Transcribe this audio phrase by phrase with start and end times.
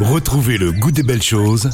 [0.00, 1.70] Retrouvez le goût des belles choses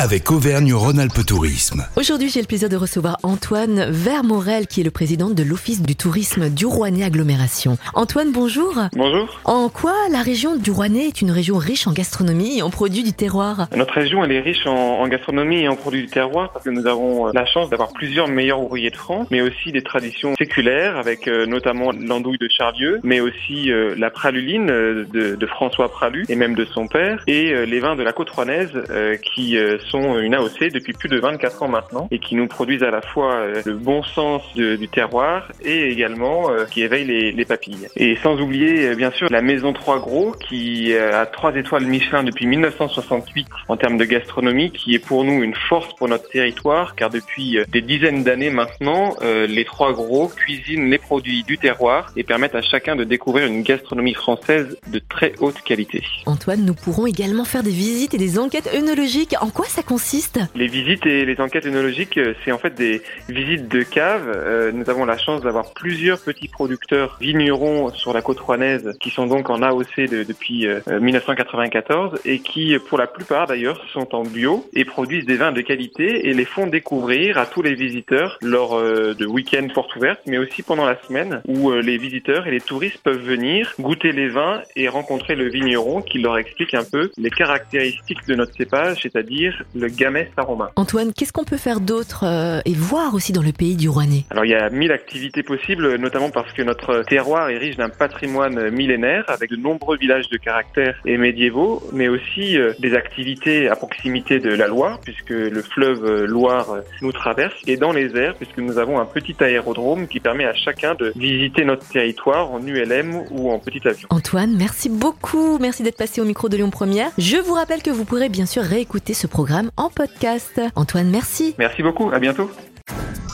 [0.00, 1.84] avec Auvergne-Rhône-Alpes Tourisme.
[1.94, 5.94] Aujourd'hui, j'ai le plaisir de recevoir Antoine Vermorel, qui est le président de l'Office du
[5.94, 7.76] tourisme du Rouennais Agglomération.
[7.92, 8.72] Antoine, bonjour.
[8.94, 9.38] Bonjour.
[9.44, 13.02] En quoi la région du Rouennais est une région riche en gastronomie et en produits
[13.02, 13.68] du terroir?
[13.76, 16.70] Notre région, elle est riche en, en gastronomie et en produits du terroir parce que
[16.70, 20.34] nous avons euh, la chance d'avoir plusieurs meilleurs ouvriers de France, mais aussi des traditions
[20.38, 25.90] séculaires avec euh, notamment l'andouille de Charlieu, mais aussi euh, la praluline de, de François
[25.90, 29.16] Pralu et même de son père, et euh, les vins de la côte rouennaise euh,
[29.16, 32.82] qui euh, sont une AOC depuis plus de 24 ans maintenant et qui nous produisent
[32.82, 37.32] à la fois euh, le bon sens du terroir et également euh, qui éveillent les,
[37.32, 37.88] les papilles.
[37.96, 41.86] Et sans oublier euh, bien sûr la maison Trois Gros qui euh, a trois étoiles
[41.86, 46.28] Michelin depuis 1968 en termes de gastronomie qui est pour nous une force pour notre
[46.28, 51.42] territoire car depuis euh, des dizaines d'années maintenant euh, les Trois Gros cuisinent les produits
[51.44, 56.02] du terroir et permettent à chacun de découvrir une gastronomie française de très haute qualité.
[56.26, 59.34] Antoine, nous pourrons également faire des visites et des enquêtes œnologiques.
[59.40, 63.02] En quoi ça consiste Les visites et les enquêtes œnologiques, euh, c'est en fait des
[63.28, 64.28] visites de caves.
[64.34, 69.10] Euh, nous avons la chance d'avoir plusieurs petits producteurs vignerons sur la côte rouennaise qui
[69.10, 74.14] sont donc en AOC de- depuis euh, 1994 et qui, pour la plupart d'ailleurs, sont
[74.14, 77.74] en bio et produisent des vins de qualité et les font découvrir à tous les
[77.74, 81.98] visiteurs lors euh, de week-ends portes ouvertes, mais aussi pendant la semaine où euh, les
[81.98, 86.38] visiteurs et les touristes peuvent venir goûter les vins et rencontrer le vigneron qui leur
[86.38, 90.70] explique un peu les caractéristiques de notre cépage, c'est-à-dire le gamay aroma.
[90.76, 94.24] Antoine, qu'est-ce qu'on peut faire d'autre euh, et voir aussi dans le pays du Rouennais?
[94.30, 97.88] Alors il y a mille activités possibles, notamment parce que notre terroir est riche d'un
[97.88, 103.68] patrimoine millénaire avec de nombreux villages de caractère et médiévaux, mais aussi euh, des activités
[103.68, 108.16] à proximité de la Loire, puisque le fleuve euh, Loire nous traverse, et dans les
[108.16, 112.50] airs, puisque nous avons un petit aérodrome qui permet à chacun de visiter notre territoire
[112.50, 114.08] en ULM ou en petit avion.
[114.10, 115.58] Antoine, merci beaucoup.
[115.58, 117.10] Merci d'être passé au micro de Lyon Première.
[117.18, 120.60] Je vous rappelle que vous pourrez bien sûr réécouter ce programme en podcast.
[120.76, 121.56] Antoine, merci.
[121.58, 122.48] Merci beaucoup, à bientôt.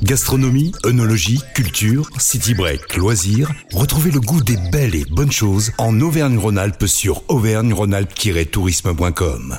[0.02, 3.50] Gastronomie, œnologie, culture, city break, loisirs.
[3.74, 9.58] Retrouvez le goût des belles et bonnes choses en Auvergne-Rhône-Alpes sur auvergne-rhône-alpes-tourisme.com.